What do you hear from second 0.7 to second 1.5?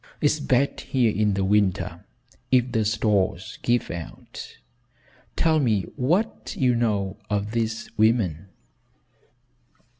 here in the